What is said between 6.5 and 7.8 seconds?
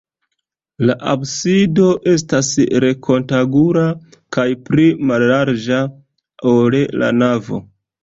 ol la navo.